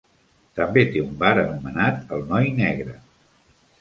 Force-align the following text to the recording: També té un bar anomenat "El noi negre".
També 0.59 0.83
té 0.95 1.03
un 1.09 1.11
bar 1.23 1.33
anomenat 1.41 2.01
"El 2.17 2.25
noi 2.33 2.51
negre". 2.65 2.97